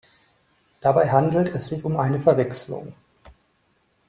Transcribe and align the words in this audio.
Dabei 0.79 1.11
handelt 1.11 1.49
es 1.49 1.67
sich 1.67 1.85
um 1.85 1.99
eine 1.99 2.19
Verwechslung. 2.19 2.95